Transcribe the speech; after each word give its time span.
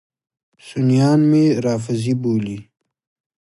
سنیان 0.67 1.19
مې 1.29 1.45
رافضي 1.65 2.13
بولي. 2.21 2.57